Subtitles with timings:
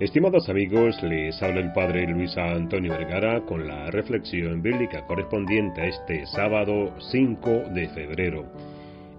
[0.00, 5.88] Estimados amigos, les habla el Padre Luis Antonio Vergara con la reflexión bíblica correspondiente a
[5.88, 8.46] este sábado 5 de febrero.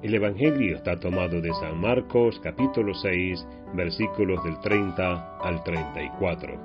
[0.01, 6.59] El Evangelio está tomado de San Marcos capítulo 6 versículos del 30 al 34.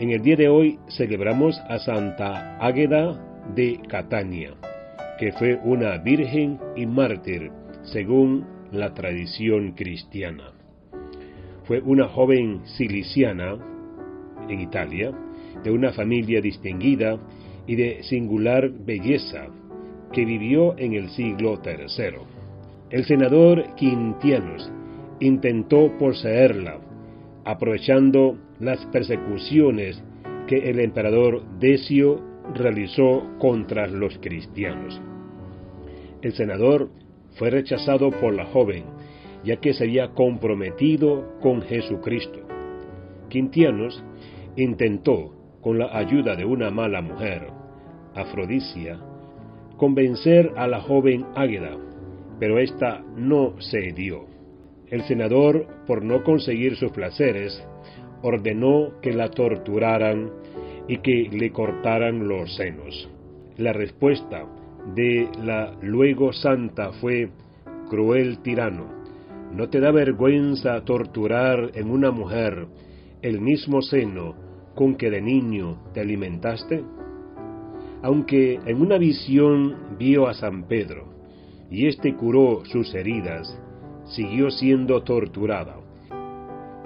[0.00, 3.18] En el día de hoy celebramos a Santa Águeda
[3.54, 4.52] de Catania,
[5.18, 7.50] que fue una virgen y mártir
[7.84, 10.57] según la tradición cristiana.
[11.68, 13.58] Fue una joven ciliciana
[14.48, 15.12] en Italia,
[15.62, 17.18] de una familia distinguida
[17.66, 19.48] y de singular belleza,
[20.10, 22.20] que vivió en el siglo III.
[22.88, 24.72] El senador Quintianus
[25.20, 26.78] intentó poseerla,
[27.44, 30.02] aprovechando las persecuciones
[30.46, 32.18] que el emperador Decio
[32.54, 34.98] realizó contra los cristianos.
[36.22, 36.88] El senador
[37.32, 38.84] fue rechazado por la joven,
[39.48, 42.40] ya que se había comprometido con Jesucristo.
[43.30, 44.04] Quintianos
[44.56, 45.32] intentó,
[45.62, 47.46] con la ayuda de una mala mujer,
[48.14, 49.00] Afrodisia,
[49.78, 51.78] convencer a la joven Águeda,
[52.38, 54.26] pero ésta no cedió.
[54.90, 57.66] El senador, por no conseguir sus placeres,
[58.20, 60.30] ordenó que la torturaran
[60.88, 63.08] y que le cortaran los senos.
[63.56, 64.44] La respuesta
[64.94, 67.30] de la luego santa fue,
[67.88, 68.97] cruel tirano,
[69.52, 72.66] ¿No te da vergüenza torturar en una mujer
[73.22, 74.34] el mismo seno
[74.74, 76.84] con que de niño te alimentaste?
[78.02, 81.08] Aunque en una visión vio a San Pedro
[81.70, 83.58] y éste curó sus heridas,
[84.04, 85.76] siguió siendo torturada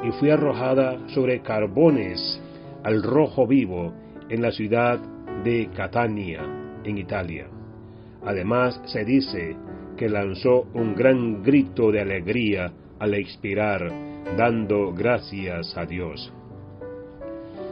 [0.03, 2.41] y fue arrojada sobre carbones
[2.83, 3.93] al rojo vivo
[4.29, 4.99] en la ciudad
[5.45, 6.43] de Catania,
[6.85, 7.47] en Italia.
[8.25, 9.57] Además se dice
[10.03, 13.89] que lanzó un gran grito de alegría al expirar,
[14.37, 16.33] dando gracias a Dios.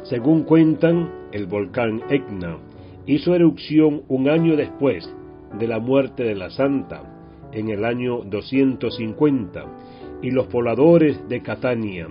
[0.05, 2.59] Según cuentan, el volcán Etna
[3.05, 5.13] hizo erupción un año después
[5.59, 7.03] de la muerte de la santa,
[7.51, 9.65] en el año 250,
[10.23, 12.07] y los pobladores de Catania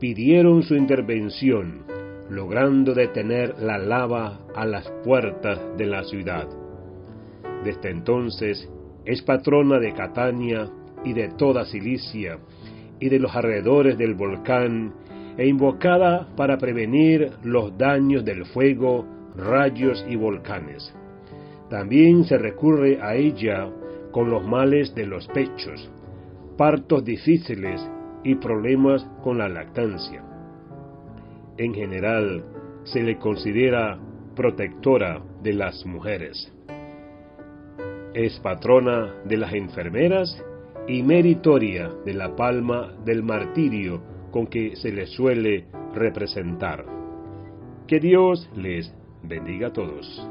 [0.00, 1.82] pidieron su intervención,
[2.30, 6.48] logrando detener la lava a las puertas de la ciudad.
[7.64, 8.66] Desde entonces,
[9.08, 10.68] es patrona de Catania
[11.02, 12.38] y de toda Cilicia
[13.00, 14.92] y de los alrededores del volcán
[15.38, 20.94] e invocada para prevenir los daños del fuego, rayos y volcanes.
[21.70, 23.70] También se recurre a ella
[24.12, 25.90] con los males de los pechos,
[26.58, 27.80] partos difíciles
[28.24, 30.22] y problemas con la lactancia.
[31.56, 32.44] En general,
[32.84, 33.98] se le considera
[34.36, 36.52] protectora de las mujeres
[38.18, 40.42] es patrona de las enfermeras
[40.88, 44.02] y meritoria de la palma del martirio
[44.32, 46.84] con que se le suele representar.
[47.86, 48.92] Que Dios les
[49.22, 50.28] bendiga a todos.